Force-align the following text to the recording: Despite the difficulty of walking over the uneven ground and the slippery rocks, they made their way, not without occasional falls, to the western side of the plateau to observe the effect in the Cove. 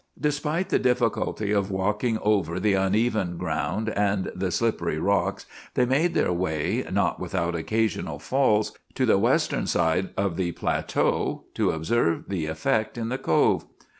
Despite 0.19 0.69
the 0.69 0.79
difficulty 0.79 1.51
of 1.51 1.69
walking 1.69 2.17
over 2.23 2.59
the 2.59 2.73
uneven 2.73 3.37
ground 3.37 3.89
and 3.89 4.31
the 4.33 4.49
slippery 4.49 4.97
rocks, 4.97 5.45
they 5.75 5.85
made 5.85 6.15
their 6.15 6.33
way, 6.33 6.83
not 6.91 7.19
without 7.19 7.53
occasional 7.53 8.17
falls, 8.17 8.75
to 8.95 9.05
the 9.05 9.19
western 9.19 9.67
side 9.67 10.09
of 10.17 10.37
the 10.37 10.53
plateau 10.53 11.43
to 11.53 11.69
observe 11.69 12.29
the 12.29 12.47
effect 12.47 12.97
in 12.97 13.09
the 13.09 13.19
Cove. 13.19 13.63